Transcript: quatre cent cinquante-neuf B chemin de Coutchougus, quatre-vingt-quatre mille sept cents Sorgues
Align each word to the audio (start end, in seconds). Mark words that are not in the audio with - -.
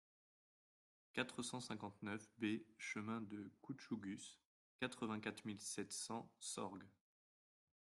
quatre 1.13 1.43
cent 1.43 1.59
cinquante-neuf 1.59 2.27
B 2.39 2.63
chemin 2.79 3.21
de 3.21 3.51
Coutchougus, 3.61 4.39
quatre-vingt-quatre 4.79 5.45
mille 5.45 5.61
sept 5.61 5.91
cents 5.93 6.27
Sorgues 6.39 6.89